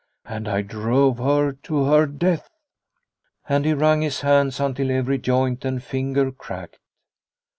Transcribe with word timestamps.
And 0.25 0.47
I 0.47 0.63
drove 0.63 1.19
her 1.19 1.51
to 1.51 1.83
her 1.83 2.07
death." 2.07 2.49
And 3.47 3.65
he 3.65 3.73
wrung 3.75 4.01
his 4.01 4.21
hands 4.21 4.59
until 4.59 4.89
every 4.89 5.19
joint 5.19 5.63
and 5.63 5.83
finger 5.83 6.31
cracked. 6.31 6.79